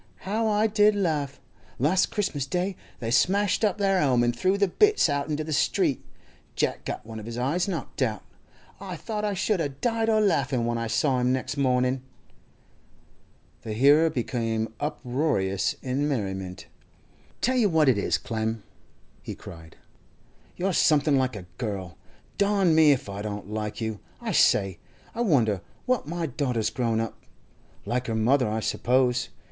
[0.21, 1.39] How I did laugh!
[1.77, 5.53] Last Christmas Day they smashed up their 'ome an' threw the bits out into the
[5.53, 6.03] street.
[6.55, 10.65] Jack got one of his eyes knocked out—I thought I should a' died o' laughin'
[10.65, 12.01] when I saw him next mornin'.'
[13.61, 16.65] The hearer became uproarious in merriment.
[17.41, 18.63] 'Tell you what it is, Clem,'
[19.21, 19.75] he cried,
[20.57, 21.95] 'you're something like a girl!
[22.39, 23.99] Darn me if I don't like you!
[24.19, 24.79] I say,
[25.13, 27.21] I wonder what my daughter's grown up?
[27.85, 29.29] Like her mother, I suppose.